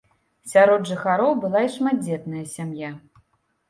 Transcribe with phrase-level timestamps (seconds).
[0.53, 2.95] Сярод жыхароў была і шматдзетная сям'я.